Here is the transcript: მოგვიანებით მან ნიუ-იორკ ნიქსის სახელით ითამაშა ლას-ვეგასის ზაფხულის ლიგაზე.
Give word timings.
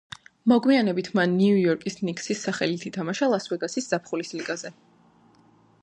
მოგვიანებით 0.51 1.09
მან 1.19 1.35
ნიუ-იორკ 1.41 1.85
ნიქსის 2.09 2.41
სახელით 2.47 2.87
ითამაშა 2.91 3.31
ლას-ვეგასის 3.35 3.93
ზაფხულის 3.93 4.35
ლიგაზე. 4.41 4.75